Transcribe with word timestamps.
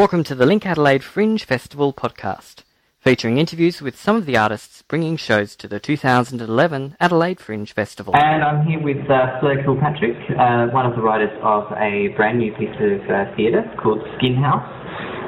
Welcome 0.00 0.24
to 0.32 0.34
the 0.34 0.46
LinkAdelaide 0.46 1.02
Fringe 1.02 1.44
Festival 1.44 1.92
podcast, 1.92 2.64
featuring 3.04 3.36
interviews 3.36 3.82
with 3.82 4.00
some 4.00 4.16
of 4.16 4.24
the 4.24 4.34
artists 4.34 4.80
bringing 4.88 5.18
shows 5.18 5.54
to 5.56 5.68
the 5.68 5.78
2011 5.78 6.96
Adelaide 6.98 7.38
Fringe 7.38 7.70
Festival. 7.70 8.16
And 8.16 8.42
I'm 8.42 8.64
here 8.64 8.80
with 8.80 9.04
uh, 9.10 9.38
Fleur 9.40 9.62
Kilpatrick, 9.62 10.16
uh, 10.40 10.72
one 10.72 10.86
of 10.86 10.96
the 10.96 11.02
writers 11.02 11.28
of 11.44 11.64
a 11.76 12.16
brand 12.16 12.38
new 12.38 12.50
piece 12.56 12.72
of 12.80 13.04
uh, 13.12 13.36
theatre 13.36 13.60
called 13.82 14.00
Skinhouse, 14.16 14.64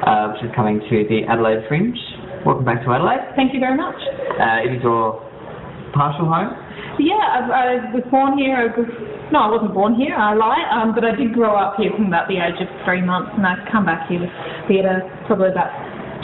uh, 0.09 0.33
which 0.33 0.49
is 0.49 0.55
coming 0.55 0.79
to 0.89 1.05
the 1.05 1.21
Adelaide 1.29 1.69
Fringe. 1.69 1.93
Welcome 2.43 2.65
back 2.65 2.81
to 2.83 2.89
Adelaide. 2.89 3.29
Thank 3.35 3.53
you 3.53 3.59
very 3.59 3.77
much. 3.77 4.01
Uh, 4.41 4.65
it 4.65 4.73
is 4.73 4.81
your 4.81 5.21
partial 5.93 6.25
home. 6.25 6.49
Yeah, 6.97 7.21
I, 7.21 7.39
I 7.45 7.65
was 7.93 8.05
born 8.09 8.37
here. 8.37 8.57
I 8.57 8.73
was, 8.73 8.89
no, 9.29 9.37
I 9.37 9.49
wasn't 9.53 9.73
born 9.73 9.93
here. 9.93 10.13
I 10.13 10.33
lie. 10.33 10.65
Um, 10.69 10.93
but 10.93 11.05
I 11.05 11.13
did 11.13 11.33
grow 11.33 11.53
up 11.53 11.77
here 11.77 11.93
from 11.93 12.09
about 12.09 12.25
the 12.25 12.41
age 12.41 12.57
of 12.61 12.69
three 12.85 13.01
months, 13.01 13.33
and 13.37 13.45
I've 13.45 13.65
come 13.69 13.85
back 13.85 14.09
here 14.09 14.21
with 14.21 14.33
theatre 14.67 15.01
probably 15.27 15.49
about 15.49 15.71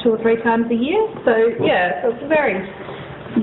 two 0.03 0.15
or 0.15 0.19
three 0.21 0.41
times 0.43 0.65
a 0.71 0.77
year. 0.77 1.01
So 1.25 1.33
yeah, 1.63 2.01
so 2.01 2.15
it's 2.15 2.23
a 2.23 2.31
very 2.31 2.59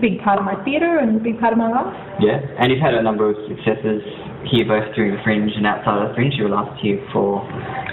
big 0.01 0.19
part 0.23 0.39
of 0.39 0.45
my 0.45 0.59
theatre 0.65 0.99
and 0.99 1.17
a 1.17 1.23
big 1.23 1.39
part 1.39 1.53
of 1.53 1.59
my 1.59 1.71
life. 1.71 1.95
Yeah, 2.21 2.41
and 2.59 2.73
you've 2.73 2.83
had 2.83 2.95
a 2.95 3.03
number 3.03 3.31
of 3.31 3.37
successes 3.47 4.03
here, 4.51 4.67
both 4.67 4.95
during 4.95 5.15
the 5.15 5.23
Fringe 5.23 5.53
and 5.55 5.67
outside 5.67 6.03
of 6.03 6.09
the 6.11 6.15
Fringe. 6.15 6.35
You 6.35 6.45
were 6.45 6.55
last 6.55 6.75
here 6.83 6.99
for 7.13 7.43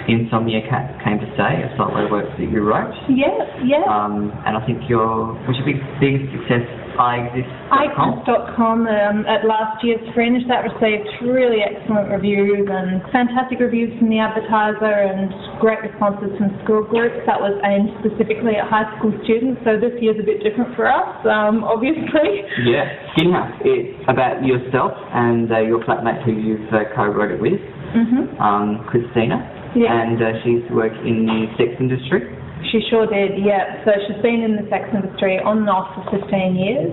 Insomnia 0.08 0.62
Cat 0.68 1.00
Came 1.02 1.18
to 1.18 1.28
Stay, 1.34 1.62
a 1.62 1.70
solo 1.76 2.10
work 2.10 2.28
that 2.30 2.48
you 2.50 2.62
wrote. 2.62 2.94
Yeah, 3.08 3.38
yeah. 3.64 3.84
Um, 3.86 4.30
and 4.46 4.56
I 4.56 4.62
think 4.66 4.88
your, 4.88 5.34
which 5.46 5.56
your 5.58 5.66
big, 5.66 5.80
biggest 6.00 6.30
success, 6.34 6.66
I 6.98 7.26
Exist. 7.28 7.50
iCast.com 7.70 8.86
um, 8.86 9.26
at 9.26 9.46
last 9.46 9.82
year's 9.82 10.02
Fringe 10.14 10.42
that 10.48 10.62
received 10.62 11.08
really 11.26 11.60
excellent 11.60 12.10
reviews 12.10 12.66
and 12.70 13.02
fantastic 13.10 13.58
reviews 13.60 13.90
from 13.98 14.10
the 14.10 14.18
advertiser 14.18 14.90
and 14.90 15.30
great 15.60 15.82
responses 15.82 16.30
from 16.38 16.54
school 16.62 16.86
groups. 16.86 17.18
That 17.26 17.40
was 17.40 17.54
aimed 17.66 17.90
specifically 18.02 18.54
at 18.58 18.70
high 18.70 18.86
school 18.98 19.14
students, 19.24 19.60
so 19.66 19.78
this 19.78 19.94
year's 19.98 20.18
a 20.18 20.26
bit 20.26 20.42
different 20.42 20.74
for 20.76 20.86
us, 20.86 21.18
um, 21.26 21.64
obviously. 21.64 22.46
Yeah, 22.66 22.86
Skinhouse. 23.14 23.58
It's 23.66 23.98
about 24.06 24.44
yourself 24.44 24.92
and 25.12 25.50
uh, 25.50 25.60
your 25.60 25.82
flatmate 25.82 26.22
who 26.24 26.32
you've 26.32 26.70
uh, 26.72 26.86
co-wrote 26.94 27.32
it 27.34 27.40
with, 27.40 27.60
hmm 27.94 28.30
um, 28.42 28.86
Christina. 28.90 29.42
Yeah. 29.74 29.90
And 29.90 30.22
uh, 30.22 30.38
she's 30.46 30.62
worked 30.70 30.98
in 31.02 31.26
the 31.26 31.50
sex 31.58 31.74
industry. 31.80 32.30
She 32.74 32.82
sure 32.90 33.06
did, 33.06 33.38
yeah. 33.38 33.86
So 33.86 33.94
she's 34.02 34.18
been 34.18 34.42
in 34.42 34.58
the 34.58 34.66
sex 34.66 34.90
industry 34.90 35.38
on 35.38 35.62
and 35.62 35.70
off 35.70 35.94
for 35.94 36.18
15 36.18 36.58
years. 36.58 36.90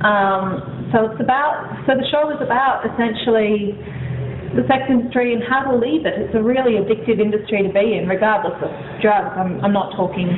Um, 0.00 0.88
so 0.96 1.12
it's 1.12 1.20
about, 1.20 1.60
so 1.84 1.92
the 1.92 2.08
show 2.08 2.32
is 2.32 2.40
about 2.40 2.88
essentially 2.88 3.76
the 4.56 4.64
sex 4.64 4.88
industry 4.88 5.36
and 5.36 5.44
how 5.44 5.68
to 5.68 5.76
leave 5.76 6.08
it. 6.08 6.16
It's 6.16 6.32
a 6.32 6.40
really 6.40 6.80
addictive 6.80 7.20
industry 7.20 7.60
to 7.60 7.68
be 7.68 8.00
in, 8.00 8.08
regardless 8.08 8.56
of 8.64 8.72
drugs. 9.04 9.36
I'm, 9.36 9.60
I'm 9.60 9.76
not 9.76 9.92
talking 9.92 10.32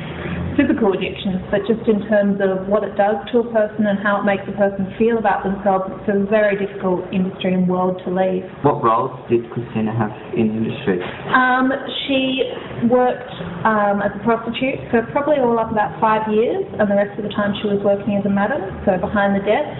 physical 0.55 0.93
addictions, 0.93 1.41
but 1.49 1.65
just 1.65 1.83
in 1.89 2.01
terms 2.09 2.39
of 2.41 2.67
what 2.67 2.83
it 2.83 2.95
does 2.95 3.17
to 3.31 3.41
a 3.41 3.47
person 3.51 3.85
and 3.85 3.99
how 3.99 4.21
it 4.21 4.25
makes 4.25 4.43
a 4.47 4.55
person 4.55 4.87
feel 4.97 5.17
about 5.17 5.43
themselves. 5.43 5.89
It's 6.01 6.09
a 6.13 6.25
very 6.29 6.57
difficult 6.57 7.05
industry 7.13 7.53
and 7.53 7.67
world 7.67 8.01
to 8.05 8.09
leave. 8.09 8.45
What 8.61 8.83
roles 8.83 9.13
did 9.29 9.49
Christina 9.51 9.91
have 9.93 10.13
in 10.37 10.53
the 10.53 10.57
industry? 10.63 10.97
Um, 11.33 11.71
she 12.05 12.45
worked 12.89 13.33
um, 13.65 14.03
as 14.03 14.11
a 14.13 14.21
prostitute 14.23 14.79
for 14.91 15.05
probably 15.11 15.39
all 15.39 15.57
up 15.57 15.71
about 15.71 15.97
five 15.99 16.27
years, 16.29 16.65
and 16.79 16.85
the 16.89 16.97
rest 16.97 17.17
of 17.17 17.23
the 17.23 17.33
time 17.33 17.55
she 17.61 17.67
was 17.67 17.81
working 17.83 18.17
as 18.17 18.25
a 18.25 18.33
madam, 18.33 18.61
so 18.85 18.97
behind 18.97 19.35
the 19.35 19.43
desk. 19.43 19.71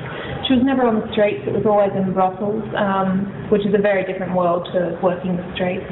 She 0.48 0.60
was 0.60 0.64
never 0.68 0.84
on 0.84 1.00
the 1.00 1.08
streets, 1.16 1.40
it 1.48 1.56
was 1.56 1.64
always 1.64 1.96
in 1.96 2.12
brothels, 2.12 2.64
um, 2.76 3.48
which 3.48 3.64
is 3.64 3.72
a 3.72 3.80
very 3.80 4.04
different 4.04 4.36
world 4.36 4.68
to 4.76 5.00
working 5.00 5.40
the 5.40 5.48
streets. 5.56 5.88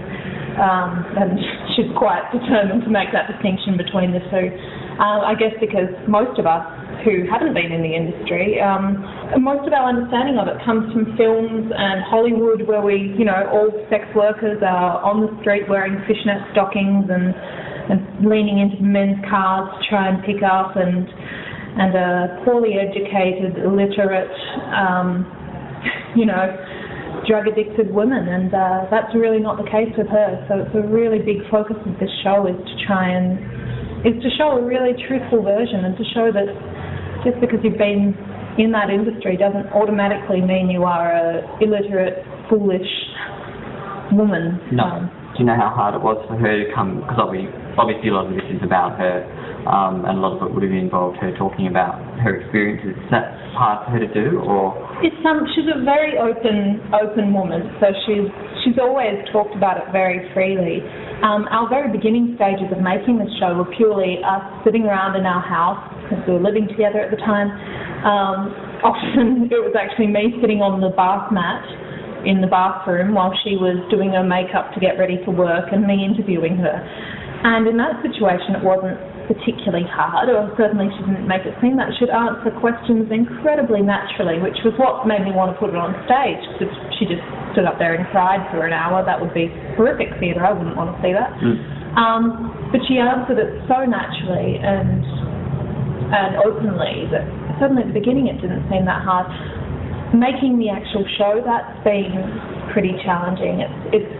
Um, 0.60 1.08
and 1.16 1.40
she's 1.76 1.90
quite 1.98 2.24
determined 2.32 2.84
to 2.84 2.92
make 2.92 3.12
that 3.14 3.32
distinction 3.32 3.78
between 3.78 4.12
the 4.12 4.24
two. 4.30 4.48
Uh, 5.00 5.26
I 5.26 5.34
guess 5.36 5.56
because 5.60 5.90
most 6.08 6.38
of 6.38 6.46
us 6.46 6.64
who 7.04 7.26
haven't 7.26 7.58
been 7.58 7.74
in 7.74 7.82
the 7.82 7.94
industry, 7.94 8.62
um, 8.62 9.02
most 9.42 9.66
of 9.66 9.74
our 9.74 9.90
understanding 9.90 10.38
of 10.38 10.46
it 10.48 10.62
comes 10.64 10.92
from 10.94 11.18
films 11.18 11.72
and 11.74 12.06
Hollywood, 12.06 12.68
where 12.70 12.82
we, 12.82 13.16
you 13.18 13.26
know, 13.26 13.50
all 13.50 13.74
sex 13.90 14.06
workers 14.14 14.62
are 14.62 15.02
on 15.02 15.26
the 15.26 15.32
street 15.42 15.66
wearing 15.68 15.98
fishnet 16.06 16.44
stockings 16.54 17.10
and 17.10 17.34
and 17.82 18.00
leaning 18.24 18.62
into 18.62 18.78
men's 18.84 19.18
cars 19.26 19.68
to 19.74 19.90
try 19.90 20.08
and 20.08 20.24
pick 20.24 20.44
up 20.46 20.78
and 20.78 21.10
and 21.72 21.96
a 21.96 22.44
poorly 22.44 22.76
educated, 22.78 23.58
illiterate, 23.64 24.32
um, 24.76 25.26
you 26.16 26.26
know, 26.26 26.46
drug 27.32 27.48
addicted 27.48 27.88
women, 27.96 28.28
and 28.28 28.52
uh, 28.52 28.92
that's 28.92 29.16
really 29.16 29.40
not 29.40 29.56
the 29.56 29.64
case 29.72 29.88
with 29.96 30.12
her. 30.12 30.36
So 30.52 30.68
it's 30.68 30.76
a 30.76 30.84
really 30.84 31.24
big 31.24 31.40
focus 31.48 31.80
of 31.88 31.96
this 31.96 32.12
show 32.28 32.44
is 32.44 32.60
to 32.60 32.76
try 32.84 33.08
and 33.08 33.40
is 34.04 34.20
to 34.20 34.30
show 34.36 34.60
a 34.60 34.62
really 34.62 34.92
truthful 35.08 35.40
version 35.40 35.88
and 35.88 35.96
to 35.96 36.04
show 36.12 36.28
that 36.28 36.52
just 37.24 37.40
because 37.40 37.64
you've 37.64 37.80
been 37.80 38.12
in 38.60 38.76
that 38.76 38.92
industry 38.92 39.40
doesn't 39.40 39.72
automatically 39.72 40.42
mean 40.44 40.68
you 40.68 40.84
are 40.84 41.16
a 41.16 41.48
illiterate, 41.64 42.20
foolish 42.52 42.92
woman. 44.12 44.60
No. 44.76 44.84
Um, 44.84 45.08
Do 45.32 45.40
you 45.40 45.46
know 45.48 45.56
how 45.56 45.72
hard 45.72 45.96
it 45.96 46.04
was 46.04 46.20
for 46.28 46.36
her 46.36 46.52
to 46.52 46.68
come? 46.76 47.00
Because 47.00 47.16
obviously, 47.16 47.48
obviously 47.80 48.10
a 48.10 48.14
lot 48.14 48.28
of 48.28 48.36
this 48.36 48.44
is 48.52 48.60
about 48.60 49.00
her, 49.00 49.24
um, 49.68 50.06
and 50.06 50.18
a 50.18 50.22
lot 50.22 50.38
of 50.38 50.48
it 50.48 50.54
would 50.54 50.64
have 50.64 50.74
involved 50.74 51.18
her 51.18 51.36
talking 51.38 51.68
about 51.68 52.02
her 52.22 52.42
experiences. 52.42 52.98
Is 52.98 53.10
that 53.12 53.38
hard 53.54 53.86
for 53.86 53.98
her 53.98 54.02
to 54.02 54.10
do, 54.10 54.42
or 54.42 54.74
It's 55.04 55.18
um, 55.28 55.46
she's 55.54 55.68
a 55.70 55.84
very 55.84 56.18
open, 56.18 56.82
open 56.96 57.34
woman. 57.34 57.70
So 57.78 57.94
she's 58.06 58.26
she's 58.64 58.78
always 58.82 59.22
talked 59.30 59.54
about 59.54 59.78
it 59.78 59.92
very 59.92 60.26
freely. 60.34 60.82
Um, 61.22 61.46
our 61.54 61.70
very 61.70 61.92
beginning 61.92 62.34
stages 62.40 62.74
of 62.74 62.82
making 62.82 63.22
this 63.22 63.30
show 63.38 63.54
were 63.54 63.70
purely 63.78 64.24
us 64.26 64.42
sitting 64.66 64.90
around 64.90 65.14
in 65.20 65.26
our 65.26 65.44
house 65.44 65.82
because 66.02 66.26
we 66.26 66.34
were 66.34 66.46
living 66.46 66.66
together 66.66 67.00
at 67.04 67.12
the 67.12 67.22
time. 67.22 67.54
Um, 68.02 68.72
often 68.82 69.46
it 69.46 69.62
was 69.62 69.78
actually 69.78 70.10
me 70.10 70.34
sitting 70.42 70.66
on 70.66 70.82
the 70.82 70.90
bath 70.90 71.30
mat 71.30 71.62
in 72.26 72.42
the 72.42 72.50
bathroom 72.50 73.14
while 73.14 73.34
she 73.46 73.58
was 73.58 73.78
doing 73.90 74.14
her 74.14 74.26
makeup 74.26 74.74
to 74.74 74.80
get 74.80 74.98
ready 74.98 75.22
for 75.26 75.34
work 75.34 75.70
and 75.72 75.86
me 75.86 76.06
interviewing 76.06 76.58
her. 76.58 76.78
And 77.42 77.66
in 77.66 77.78
that 77.82 77.98
situation, 78.06 78.54
it 78.54 78.62
wasn't 78.62 79.02
particularly 79.32 79.88
hard, 79.88 80.28
or 80.28 80.52
certainly 80.60 80.92
she 80.92 81.02
didn't 81.08 81.28
make 81.28 81.48
it 81.48 81.56
seem 81.64 81.80
that. 81.80 81.96
She'd 81.96 82.12
answer 82.12 82.52
questions 82.60 83.08
incredibly 83.08 83.80
naturally, 83.80 84.44
which 84.44 84.60
was 84.68 84.76
what 84.76 85.08
made 85.08 85.24
me 85.24 85.32
want 85.32 85.56
to 85.56 85.58
put 85.58 85.72
it 85.72 85.80
on 85.80 85.96
stage. 86.04 86.44
If 86.60 86.68
she 87.00 87.08
just 87.08 87.24
stood 87.56 87.64
up 87.64 87.80
there 87.80 87.96
and 87.96 88.04
cried 88.12 88.44
for 88.52 88.68
an 88.68 88.76
hour, 88.76 89.00
that 89.08 89.16
would 89.16 89.32
be 89.32 89.48
horrific 89.80 90.12
theatre. 90.20 90.44
I 90.44 90.52
wouldn't 90.52 90.76
want 90.76 90.92
to 90.92 90.98
see 91.00 91.16
that. 91.16 91.32
Um, 91.96 92.52
but 92.72 92.84
she 92.88 93.00
answered 93.00 93.40
it 93.40 93.52
so 93.68 93.84
naturally 93.84 94.60
and 94.60 95.04
and 96.12 96.36
openly 96.44 97.08
that 97.08 97.24
suddenly 97.56 97.88
at 97.88 97.90
the 97.92 97.96
beginning 97.96 98.28
it 98.28 98.40
didn't 98.44 98.68
seem 98.68 98.84
that 98.84 99.00
hard. 99.00 99.32
Making 100.12 100.60
the 100.60 100.68
actual 100.68 101.08
show, 101.16 101.40
that's 101.40 101.72
been 101.88 102.12
pretty 102.76 102.92
challenging. 103.00 103.64
It's, 103.64 104.04
it's 104.04 104.14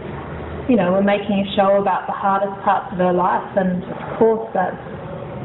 you 0.70 0.76
know, 0.76 0.92
we're 0.92 1.04
making 1.04 1.44
a 1.44 1.48
show 1.52 1.76
about 1.76 2.08
the 2.08 2.16
hardest 2.16 2.54
parts 2.64 2.88
of 2.92 2.98
her 2.98 3.12
life, 3.12 3.44
and 3.60 3.84
of 3.84 4.00
course 4.16 4.48
that's 4.56 4.78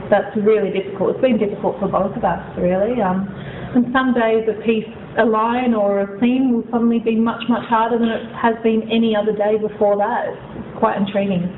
that's 0.10 0.32
really 0.38 0.72
difficult. 0.72 1.16
It's 1.16 1.22
been 1.24 1.38
difficult 1.38 1.80
for 1.80 1.88
both 1.88 2.16
of 2.16 2.24
us, 2.24 2.40
really. 2.58 3.02
Um, 3.02 3.28
and 3.76 3.86
some 3.92 4.14
days 4.16 4.48
a 4.48 4.56
piece, 4.64 4.88
a 5.20 5.26
line 5.26 5.74
or 5.74 6.02
a 6.02 6.08
scene 6.20 6.54
will 6.54 6.64
suddenly 6.72 7.00
be 7.00 7.16
much 7.16 7.44
much 7.50 7.68
harder 7.68 8.00
than 8.00 8.10
it 8.10 8.24
has 8.36 8.56
been 8.64 8.88
any 8.92 9.16
other 9.16 9.36
day 9.36 9.58
before 9.60 9.98
that. 9.98 10.32
It's, 10.32 10.80
quite 10.80 10.96
intriguing. 10.98 11.50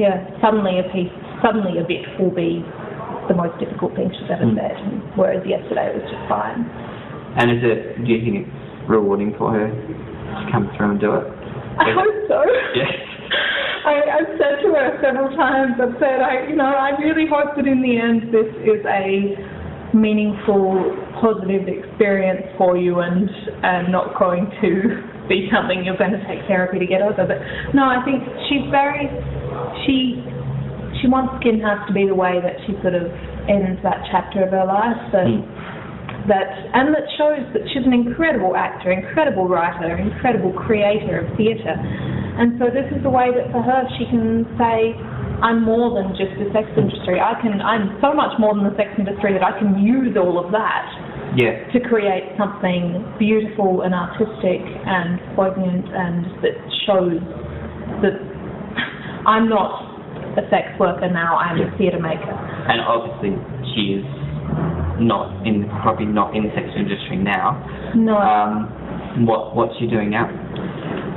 Yeah, 0.00 0.24
suddenly 0.40 0.80
a 0.80 0.88
piece, 0.88 1.12
suddenly 1.44 1.78
a 1.78 1.84
bit 1.86 2.00
will 2.18 2.32
be 2.34 2.64
the 3.28 3.34
most 3.36 3.58
difficult 3.60 3.94
thing 3.94 4.08
she's 4.08 4.30
ever 4.30 4.48
Mm. 4.48 4.56
said, 4.56 4.76
whereas 5.20 5.44
yesterday 5.46 5.92
it 5.92 6.00
was 6.00 6.06
just 6.10 6.24
fine. 6.28 6.64
and 7.36 7.50
is 7.52 7.62
it? 7.62 8.02
Do 8.04 8.08
you 8.10 8.20
think 8.24 8.48
it's 8.48 8.88
rewarding 8.88 9.34
for 9.36 9.52
her 9.52 9.68
to 9.68 10.50
come 10.50 10.70
through 10.76 10.90
and 10.96 11.00
do 11.00 11.12
it? 11.14 11.26
I 11.78 11.92
hope 11.92 12.14
so. 12.26 12.40
Yes. 12.74 12.88
I've 14.18 14.34
said 14.34 14.58
to 14.66 14.74
her 14.74 14.98
several 14.98 15.30
times, 15.38 15.78
I've 15.78 15.94
said, 16.02 16.18
I, 16.18 16.50
you 16.50 16.56
know, 16.56 16.66
I 16.66 16.98
really 16.98 17.30
hope 17.30 17.54
that 17.54 17.70
in 17.70 17.78
the 17.78 17.94
end 18.02 18.34
this 18.34 18.50
is 18.66 18.82
a 18.82 19.38
meaningful, 19.94 20.74
positive 21.22 21.70
experience 21.70 22.42
for 22.58 22.76
you 22.76 22.98
and, 22.98 23.30
and 23.62 23.92
not 23.94 24.18
going 24.18 24.50
to 24.60 24.70
be 25.30 25.46
something 25.54 25.86
you're 25.86 25.96
going 25.96 26.18
to 26.18 26.24
take 26.26 26.42
therapy 26.50 26.82
to 26.82 26.86
get 26.86 26.98
over. 27.00 27.22
But 27.22 27.38
no, 27.78 27.86
I 27.86 28.02
think 28.02 28.26
she's 28.50 28.66
very, 28.74 29.06
she, 29.86 30.18
she 30.98 31.06
wants 31.06 31.38
Skinhouse 31.38 31.86
to 31.86 31.94
be 31.94 32.10
the 32.10 32.18
way 32.18 32.42
that 32.42 32.58
she 32.66 32.74
sort 32.82 32.98
of 32.98 33.06
ends 33.46 33.78
that 33.86 34.02
chapter 34.10 34.42
of 34.42 34.50
her 34.50 34.66
life. 34.66 34.98
Mm. 35.14 35.46
that 36.26 36.50
and 36.74 36.92
that 36.92 37.06
shows 37.16 37.46
that 37.54 37.62
she's 37.70 37.86
an 37.86 37.94
incredible 37.94 38.56
actor, 38.56 38.90
incredible 38.90 39.46
writer, 39.46 39.96
incredible 39.96 40.52
creator 40.52 41.24
of 41.24 41.36
theatre. 41.38 41.78
And 42.38 42.54
so 42.58 42.70
this 42.70 42.86
is 42.94 43.02
the 43.02 43.10
way 43.10 43.34
that 43.34 43.50
for 43.50 43.62
her 43.62 43.82
she 43.98 44.06
can 44.06 44.46
say, 44.54 44.94
I'm 45.42 45.62
more 45.62 45.94
than 45.98 46.14
just 46.14 46.34
the 46.38 46.46
sex 46.54 46.66
industry. 46.78 47.18
I 47.18 47.34
can 47.42 47.58
I'm 47.60 47.98
so 48.00 48.14
much 48.14 48.38
more 48.38 48.54
than 48.54 48.64
the 48.64 48.74
sex 48.78 48.90
industry 48.98 49.34
that 49.34 49.42
I 49.42 49.58
can 49.58 49.78
use 49.78 50.14
all 50.16 50.38
of 50.38 50.50
that 50.54 50.86
Yeah. 51.34 51.66
to 51.74 51.78
create 51.82 52.34
something 52.38 53.02
beautiful 53.18 53.82
and 53.82 53.94
artistic 53.94 54.62
and 54.62 55.18
poignant 55.34 55.86
and 55.90 56.26
that 56.42 56.56
shows 56.86 57.18
that 58.06 58.14
I'm 59.26 59.48
not 59.50 59.88
a 60.38 60.46
sex 60.50 60.70
worker. 60.78 61.10
Now 61.10 61.36
I'm 61.36 61.58
a 61.60 61.70
theatre 61.76 61.98
maker. 62.00 62.30
And 62.70 62.80
obviously, 62.82 63.34
she 63.74 63.98
is 63.98 64.06
not 65.00 65.46
in 65.46 65.66
probably 65.82 66.06
not 66.06 66.34
in 66.36 66.44
the 66.44 66.50
sex 66.54 66.66
industry 66.76 67.16
now. 67.16 67.58
No. 67.94 68.16
Um, 68.16 69.26
what 69.26 69.54
what's 69.54 69.74
she 69.78 69.86
doing 69.86 70.10
now? 70.10 70.26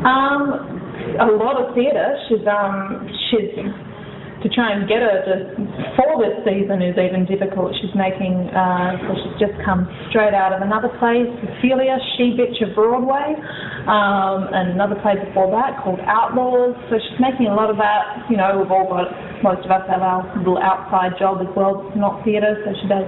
Um, 0.05 0.80
a 1.19 1.29
lot 1.35 1.59
of 1.59 1.75
theatre. 1.75 2.15
She's 2.29 2.45
um 2.47 3.09
she's 3.29 3.51
to 4.41 4.49
try 4.49 4.73
and 4.73 4.89
get 4.89 5.05
her 5.05 5.21
to 5.21 5.35
for 5.93 6.17
this 6.17 6.33
season 6.41 6.81
is 6.81 6.97
even 6.97 7.29
difficult. 7.29 7.77
She's 7.77 7.93
making 7.93 8.49
uh, 8.49 8.97
so 9.05 9.13
she's 9.21 9.37
just 9.37 9.55
come 9.61 9.85
straight 10.09 10.33
out 10.33 10.53
of 10.53 10.65
another 10.65 10.89
play, 10.97 11.29
Cecilia 11.45 11.97
She 12.17 12.33
Bitch 12.33 12.57
of 12.65 12.73
Broadway, 12.73 13.37
um, 13.85 14.49
and 14.49 14.73
another 14.73 14.97
play 15.05 15.13
before 15.17 15.49
that 15.53 15.77
called 15.85 16.01
Outlaws. 16.01 16.73
So 16.89 16.97
she's 16.97 17.21
making 17.21 17.53
a 17.53 17.55
lot 17.55 17.69
of 17.69 17.77
that. 17.77 18.25
You 18.29 18.37
know, 18.37 18.61
we've 18.61 18.73
all 18.73 18.89
got 18.89 19.13
most 19.45 19.65
of 19.65 19.71
us 19.71 19.85
have 19.89 20.01
our 20.01 20.25
little 20.37 20.57
outside 20.57 21.17
job 21.17 21.41
as 21.41 21.49
well, 21.53 21.85
it's 21.85 21.97
not 21.97 22.25
theatre, 22.25 22.57
so 22.65 22.73
she 22.81 22.87
does 22.89 23.05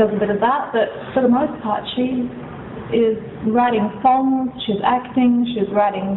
does 0.00 0.10
a 0.14 0.18
bit 0.18 0.30
of 0.30 0.40
that. 0.40 0.72
But 0.72 0.88
for 1.12 1.20
the 1.20 1.32
most 1.32 1.52
part, 1.60 1.84
she 1.96 2.24
is 2.94 3.20
writing 3.52 3.84
songs, 4.00 4.48
she's 4.64 4.80
acting, 4.80 5.44
she's 5.52 5.68
writing 5.74 6.16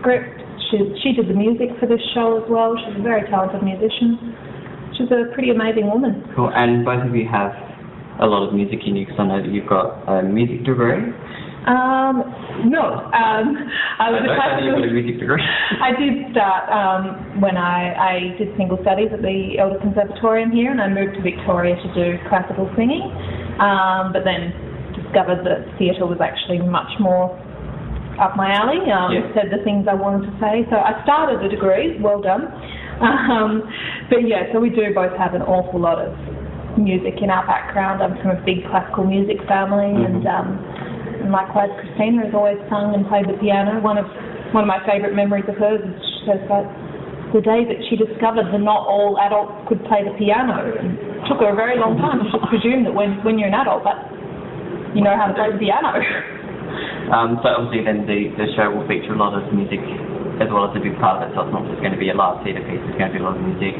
script. 0.00 0.40
She, 0.70 0.78
she 1.02 1.12
did 1.12 1.28
the 1.28 1.38
music 1.38 1.72
for 1.80 1.86
this 1.86 2.00
show 2.14 2.42
as 2.42 2.46
well. 2.50 2.76
She's 2.76 2.98
a 2.98 3.02
very 3.02 3.24
talented 3.30 3.62
musician. 3.62 4.36
She's 4.96 5.08
a 5.10 5.32
pretty 5.32 5.50
amazing 5.50 5.86
woman. 5.86 6.24
Cool. 6.34 6.50
And 6.52 6.84
both 6.84 7.06
of 7.06 7.14
you 7.14 7.26
have 7.30 7.54
a 8.20 8.26
lot 8.26 8.46
of 8.46 8.54
music 8.54 8.80
in 8.84 8.96
you 8.96 9.06
because 9.06 9.20
I 9.20 9.26
know 9.26 9.40
that 9.40 9.50
you've 9.50 9.68
got 9.68 10.02
a 10.10 10.22
music 10.22 10.64
degree. 10.66 11.14
Um, 11.68 12.24
no, 12.70 13.12
um, 13.12 13.46
I 14.00 14.08
was 14.08 14.24
I 14.24 14.32
a 14.32 14.34
classical. 14.34 14.64
you've 14.64 14.80
got 14.80 14.88
a 14.88 14.94
music 14.94 15.20
degree. 15.20 15.42
I 15.88 15.92
did 15.94 16.32
start 16.32 16.64
um, 16.72 17.40
when 17.40 17.56
I, 17.56 17.92
I 17.94 18.14
did 18.38 18.56
single 18.56 18.78
studies 18.82 19.12
at 19.12 19.20
the 19.20 19.60
Elder 19.60 19.78
Conservatorium 19.80 20.50
here, 20.50 20.72
and 20.72 20.80
I 20.80 20.88
moved 20.88 21.16
to 21.16 21.22
Victoria 21.22 21.76
to 21.76 21.88
do 21.94 22.16
classical 22.28 22.66
singing. 22.74 23.04
Um, 23.60 24.16
but 24.16 24.24
then 24.24 24.54
discovered 24.96 25.44
that 25.44 25.66
theatre 25.78 26.06
was 26.06 26.18
actually 26.18 26.58
much 26.58 26.90
more 26.98 27.30
up 28.18 28.36
my 28.36 28.50
alley. 28.52 28.82
Um, 28.90 29.14
Yeah. 29.14 29.30
Said 29.34 29.48
the 29.54 29.62
things 29.64 29.86
I 29.88 29.94
wanted 29.94 30.26
to 30.28 30.34
say. 30.42 30.66
So 30.70 30.76
I 30.76 30.98
started 31.02 31.42
a 31.42 31.48
degree. 31.48 31.98
Well 32.00 32.20
done. 32.20 32.46
Um, 32.98 33.62
but 34.10 34.26
yeah, 34.26 34.50
so 34.50 34.58
we 34.58 34.74
do 34.74 34.90
both 34.92 35.14
have 35.14 35.30
an 35.38 35.42
awful 35.46 35.78
lot 35.78 36.02
of 36.02 36.10
music 36.78 37.22
in 37.22 37.30
our 37.30 37.46
background. 37.46 38.02
I'm 38.02 38.18
from 38.18 38.34
a 38.34 38.40
big 38.42 38.66
classical 38.66 39.06
music 39.06 39.38
family, 39.46 39.86
and 39.86 40.26
um, 40.26 40.58
and 41.22 41.30
likewise, 41.30 41.70
Christina 41.78 42.26
has 42.26 42.34
always 42.34 42.58
sung 42.66 42.98
and 42.98 43.06
played 43.06 43.30
the 43.30 43.38
piano. 43.38 43.78
One 43.78 44.02
of 44.02 44.06
one 44.50 44.66
of 44.66 44.70
my 44.70 44.82
favourite 44.82 45.14
memories 45.14 45.46
of 45.46 45.54
hers 45.62 45.78
is 45.78 45.94
she 45.94 46.18
says 46.26 46.42
that 46.50 46.66
the 47.34 47.42
day 47.44 47.62
that 47.68 47.78
she 47.90 47.94
discovered 47.94 48.48
that 48.48 48.62
not 48.62 48.88
all 48.88 49.14
adults 49.20 49.52
could 49.68 49.78
play 49.84 50.00
the 50.02 50.14
piano. 50.16 50.58
And 50.58 50.96
it 50.96 51.22
took 51.28 51.38
her 51.44 51.52
a 51.52 51.58
very 51.58 51.76
long 51.76 52.00
time. 52.00 52.24
She 52.32 52.38
presumed 52.48 52.86
that 52.86 52.94
when 52.94 53.22
when 53.22 53.38
you're 53.38 53.52
an 53.52 53.58
adult, 53.58 53.84
that 53.84 54.10
you 54.94 55.04
know 55.04 55.14
how 55.14 55.28
to 55.28 55.34
play 55.38 55.52
the 55.52 55.60
piano. 55.60 55.94
Um, 57.08 57.40
so 57.40 57.48
obviously 57.48 57.84
then 57.84 58.04
the, 58.04 58.32
the 58.36 58.46
show 58.52 58.68
will 58.68 58.84
feature 58.84 59.16
a 59.16 59.20
lot 59.20 59.32
of 59.32 59.48
music 59.52 59.80
as 60.38 60.48
well 60.52 60.70
as 60.70 60.76
a 60.76 60.82
big 60.82 60.94
part 61.02 61.18
of 61.18 61.28
it. 61.28 61.34
So 61.34 61.48
it's 61.48 61.54
not 61.54 61.66
just 61.66 61.80
going 61.82 61.96
to 61.96 62.00
be 62.00 62.10
a 62.12 62.16
live 62.16 62.44
theatre 62.44 62.62
piece. 62.62 62.82
It's 62.84 62.98
going 63.00 63.10
to 63.10 63.16
be 63.16 63.22
a 63.22 63.26
lot 63.26 63.34
of 63.34 63.42
music 63.42 63.74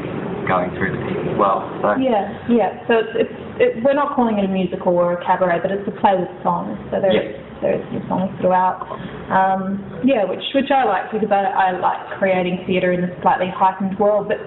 going 0.49 0.73
through 0.75 0.97
the 0.97 1.01
piece 1.05 1.23
as 1.29 1.37
well. 1.37 1.63
So 1.79 1.95
Yeah, 2.01 2.25
yeah. 2.49 2.81
So 2.89 2.99
it's, 2.99 3.29
it's 3.29 3.37
it, 3.59 3.71
we're 3.83 3.93
not 3.93 4.15
calling 4.15 4.39
it 4.39 4.47
a 4.47 4.51
musical 4.51 4.95
or 4.95 5.13
a 5.13 5.21
cabaret, 5.21 5.59
but 5.61 5.69
it's 5.69 5.85
a 5.85 5.95
play 5.99 6.15
with 6.15 6.31
songs. 6.41 6.79
So 6.89 6.99
there's 6.99 7.15
Yep. 7.15 7.61
there's 7.61 7.83
some 7.91 8.03
songs 8.07 8.31
throughout. 8.39 8.87
Um, 9.29 9.83
yeah, 10.03 10.23
which 10.25 10.43
which 10.55 10.71
I 10.71 10.87
like 10.87 11.11
because 11.11 11.29
I, 11.29 11.43
I 11.51 11.67
like 11.77 12.17
creating 12.17 12.63
theatre 12.65 12.91
in 12.95 13.03
a 13.03 13.11
slightly 13.21 13.51
heightened 13.51 13.99
world. 13.99 14.31
But 14.31 14.39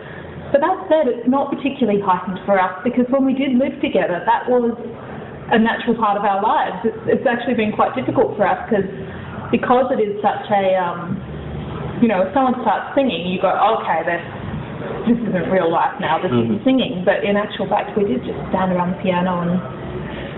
but 0.51 0.61
that 0.61 0.77
said, 0.89 1.09
it's 1.09 1.29
not 1.29 1.49
particularly 1.49 2.01
heightened 2.01 2.41
for 2.45 2.61
us 2.61 2.77
because 2.85 3.07
when 3.09 3.25
we 3.25 3.33
did 3.33 3.57
live 3.57 3.77
together, 3.81 4.21
that 4.25 4.49
was 4.49 4.77
a 5.53 5.59
natural 5.61 5.95
part 6.01 6.17
of 6.17 6.25
our 6.25 6.41
lives. 6.41 6.81
It's, 6.85 7.21
it's 7.21 7.27
actually 7.29 7.55
been 7.55 7.73
quite 7.77 7.93
difficult 7.95 8.37
for 8.37 8.49
us 8.49 8.59
because 8.67 8.89
because 9.53 9.93
it 9.93 10.01
is 10.01 10.17
such 10.25 10.49
a 10.49 10.75
um, 10.81 11.21
you 12.01 12.09
know, 12.09 12.27
if 12.27 12.35
someone 12.35 12.59
starts 12.67 12.91
singing, 12.99 13.31
you 13.31 13.39
go, 13.39 13.53
okay, 13.79 14.03
then 14.03 14.21
this 15.07 15.19
isn't 15.23 15.47
real 15.55 15.71
life 15.71 15.95
now, 16.03 16.19
this 16.19 16.33
Mhm. 16.33 16.59
is 16.59 16.65
singing. 16.65 17.05
But 17.05 17.23
in 17.23 17.37
actual 17.37 17.67
fact, 17.69 17.97
we 17.97 18.05
did 18.05 18.25
just 18.25 18.39
stand 18.51 18.73
around 18.73 18.97
the 18.97 19.01
piano 19.03 19.41
and 19.47 19.61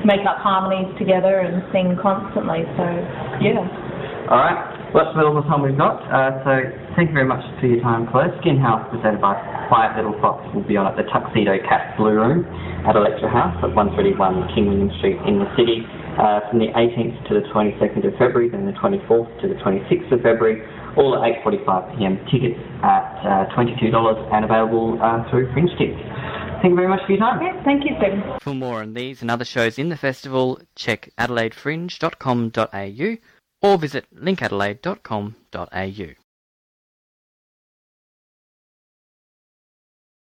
make 0.04 0.26
up 0.26 0.38
harmonies 0.38 0.92
together 0.98 1.40
and 1.40 1.64
sing 1.72 1.96
constantly. 1.96 2.66
So, 2.76 2.84
yeah. 3.40 3.64
All 4.28 4.38
right. 4.38 4.60
Well, 4.92 5.04
that's 5.04 5.14
about 5.16 5.26
all 5.26 5.34
the 5.40 5.48
time 5.48 5.62
we've 5.62 5.76
got. 5.76 6.02
Uh, 6.12 6.44
so 6.44 6.52
thank 6.96 7.08
you 7.08 7.14
very 7.14 7.26
much 7.26 7.42
for 7.60 7.66
your 7.66 7.80
time, 7.80 8.06
Claire. 8.06 8.28
Skinhouse, 8.40 8.88
presented 8.90 9.20
by 9.20 9.34
Quiet 9.68 9.96
Little 9.96 10.18
Fox, 10.20 10.44
will 10.54 10.66
be 10.66 10.76
on 10.76 10.86
at 10.86 10.96
the 10.96 11.04
Tuxedo 11.10 11.58
Cat 11.68 11.96
Blue 11.96 12.14
Room 12.14 12.44
at 12.86 12.96
Electra 12.96 13.30
House 13.30 13.56
at 13.64 13.74
131 13.74 14.48
King 14.54 14.68
William 14.68 14.90
Street 14.98 15.16
in 15.24 15.38
the 15.40 15.48
city 15.56 15.86
uh, 16.18 16.40
from 16.48 16.58
the 16.60 16.68
18th 16.76 17.16
to 17.28 17.34
the 17.34 17.42
22nd 17.50 18.06
of 18.06 18.12
February, 18.20 18.48
then 18.48 18.66
the 18.66 18.72
24th 18.78 19.26
to 19.42 19.48
the 19.48 19.54
26th 19.60 20.12
of 20.12 20.22
February, 20.22 20.62
all 20.96 21.16
at 21.16 21.22
8.45pm. 21.44 22.30
Tickets 22.30 22.60
at 22.82 23.18
uh, 23.24 23.46
$22 23.56 24.32
and 24.32 24.44
available 24.44 24.98
uh, 25.02 25.28
through 25.30 25.52
Fringe 25.52 25.70
Tickets. 25.78 26.00
Thank 26.62 26.70
you 26.72 26.76
very 26.76 26.88
much 26.88 27.00
for 27.06 27.12
your 27.12 27.20
time. 27.20 27.40
Yeah, 27.42 27.62
thank 27.64 27.84
you, 27.84 27.90
Stephen. 27.98 28.22
For 28.40 28.54
more 28.54 28.80
on 28.80 28.94
these 28.94 29.20
and 29.20 29.30
other 29.30 29.44
shows 29.44 29.78
in 29.78 29.90
the 29.90 29.96
festival, 29.96 30.60
check 30.74 31.10
adelaidefringe.com.au 31.18 33.16
or 33.62 33.78
visit 33.78 34.06
linkadelaide.com.au. 34.14 36.23